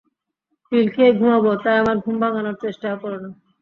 পিল 0.71 0.85
খেয়ে 0.93 1.11
ঘুমাবো, 1.17 1.51
তাই 1.63 1.77
আমার 1.81 1.97
ঘুম 2.03 2.15
ভাঙানোর 2.21 2.55
চেষ্টাও 2.63 2.95
করো 3.03 3.17
না! 3.23 3.29